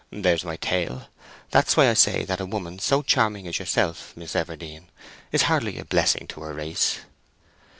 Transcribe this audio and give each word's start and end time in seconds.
There's 0.09 0.43
my 0.43 0.55
tale. 0.57 1.09
That's 1.51 1.77
why 1.77 1.87
I 1.87 1.93
say 1.93 2.23
that 2.25 2.39
a 2.41 2.45
woman 2.47 2.79
so 2.79 3.03
charming 3.03 3.47
as 3.47 3.59
yourself, 3.59 4.13
Miss 4.17 4.33
Everdene, 4.35 4.87
is 5.31 5.43
hardly 5.43 5.77
a 5.77 5.85
blessing 5.85 6.25
to 6.29 6.41
her 6.41 6.55
race." 6.55 7.01